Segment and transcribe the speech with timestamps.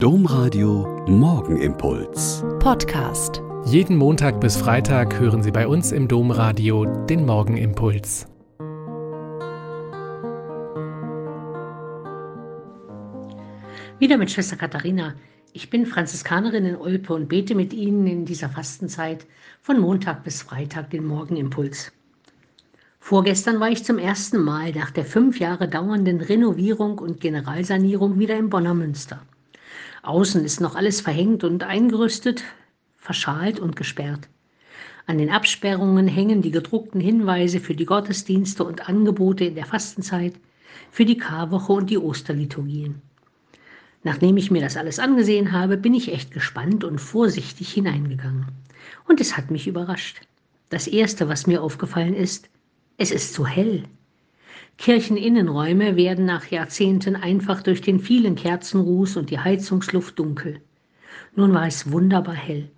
[0.00, 2.44] Domradio Morgenimpuls.
[2.60, 3.42] Podcast.
[3.64, 8.28] Jeden Montag bis Freitag hören Sie bei uns im Domradio den Morgenimpuls.
[13.98, 15.16] Wieder mit Schwester Katharina.
[15.52, 19.26] Ich bin Franziskanerin in Olpe und bete mit Ihnen in dieser Fastenzeit
[19.62, 21.90] von Montag bis Freitag den Morgenimpuls.
[23.00, 28.36] Vorgestern war ich zum ersten Mal nach der fünf Jahre dauernden Renovierung und Generalsanierung wieder
[28.36, 29.20] im Bonner Münster.
[30.08, 32.42] Außen ist noch alles verhängt und eingerüstet,
[32.96, 34.28] verschalt und gesperrt.
[35.06, 40.34] An den Absperrungen hängen die gedruckten Hinweise für die Gottesdienste und Angebote in der Fastenzeit,
[40.90, 43.02] für die Karwoche und die Osterliturgien.
[44.02, 48.46] Nachdem ich mir das alles angesehen habe, bin ich echt gespannt und vorsichtig hineingegangen.
[49.06, 50.22] Und es hat mich überrascht.
[50.70, 52.48] Das Erste, was mir aufgefallen ist,
[52.96, 53.84] es ist zu hell.
[54.78, 60.60] Kircheninnenräume werden nach Jahrzehnten einfach durch den vielen Kerzenruß und die Heizungsluft dunkel.
[61.34, 62.70] Nun war es wunderbar hell.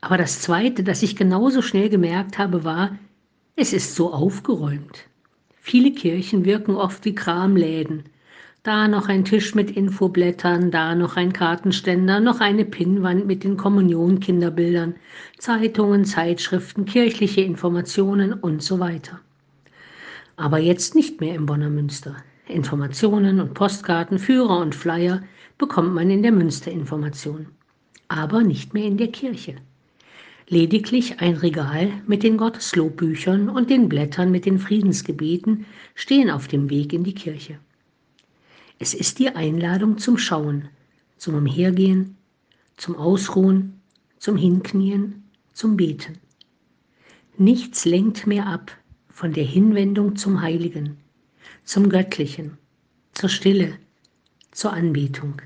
[0.00, 2.98] Aber das Zweite, das ich genauso schnell gemerkt habe, war,
[3.56, 5.04] es ist so aufgeräumt.
[5.60, 8.04] Viele Kirchen wirken oft wie Kramläden.
[8.62, 13.58] Da noch ein Tisch mit Infoblättern, da noch ein Kartenständer, noch eine Pinnwand mit den
[13.58, 14.94] Kommunionkinderbildern,
[15.36, 19.20] Zeitungen, Zeitschriften, kirchliche Informationen und so weiter
[20.36, 22.16] aber jetzt nicht mehr im Bonner Münster.
[22.48, 25.22] Informationen und Postkarten, Führer und Flyer
[25.58, 27.46] bekommt man in der Münsterinformation,
[28.08, 29.56] aber nicht mehr in der Kirche.
[30.48, 36.68] Lediglich ein Regal mit den Gotteslobbüchern und den Blättern mit den Friedensgebeten stehen auf dem
[36.68, 37.58] Weg in die Kirche.
[38.78, 40.68] Es ist die Einladung zum Schauen,
[41.16, 42.16] zum Umhergehen,
[42.76, 43.80] zum Ausruhen,
[44.18, 45.22] zum Hinknien,
[45.52, 46.18] zum Beten.
[47.38, 48.76] Nichts lenkt mehr ab
[49.12, 50.96] von der Hinwendung zum Heiligen,
[51.64, 52.56] zum Göttlichen,
[53.12, 53.74] zur Stille,
[54.50, 55.42] zur Anbetung.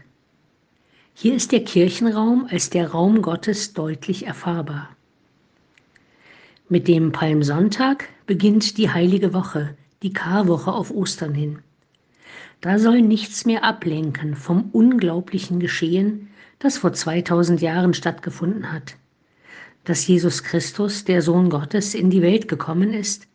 [1.14, 4.91] Hier ist der Kirchenraum als der Raum Gottes deutlich erfahrbar.
[6.69, 11.58] Mit dem Palmsonntag beginnt die heilige Woche, die Karwoche auf Ostern hin.
[12.61, 16.29] Da soll nichts mehr ablenken vom unglaublichen Geschehen,
[16.61, 18.96] das vor 2000 Jahren stattgefunden hat.
[19.85, 23.27] Dass Jesus Christus, der Sohn Gottes, in die Welt gekommen ist,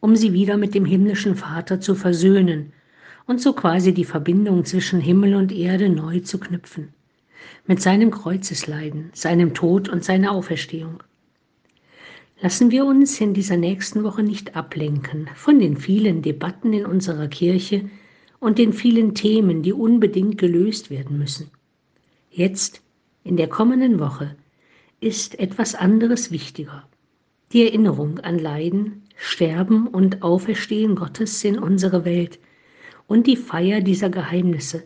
[0.00, 2.72] um sie wieder mit dem himmlischen Vater zu versöhnen
[3.26, 6.94] und so quasi die Verbindung zwischen Himmel und Erde neu zu knüpfen.
[7.66, 11.02] Mit seinem Kreuzesleiden, seinem Tod und seiner Auferstehung.
[12.40, 17.28] Lassen wir uns in dieser nächsten Woche nicht ablenken von den vielen Debatten in unserer
[17.28, 17.88] Kirche
[18.40, 21.50] und den vielen Themen, die unbedingt gelöst werden müssen.
[22.30, 22.82] Jetzt,
[23.24, 24.36] in der kommenden Woche,
[25.00, 26.86] ist etwas anderes wichtiger.
[27.52, 32.38] Die Erinnerung an Leiden, Sterben und Auferstehen Gottes in unsere Welt
[33.06, 34.84] und die Feier dieser Geheimnisse,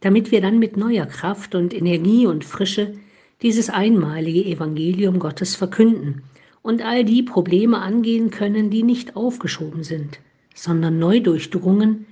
[0.00, 2.94] damit wir dann mit neuer Kraft und Energie und Frische
[3.42, 6.22] dieses einmalige Evangelium Gottes verkünden
[6.62, 10.20] und all die Probleme angehen können, die nicht aufgeschoben sind,
[10.54, 12.06] sondern neu durchdrungen,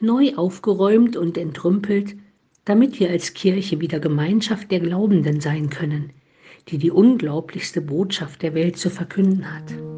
[0.00, 2.16] neu aufgeräumt und entrümpelt,
[2.64, 6.10] damit wir als Kirche wieder Gemeinschaft der Glaubenden sein können,
[6.68, 9.97] die die unglaublichste Botschaft der Welt zu verkünden hat.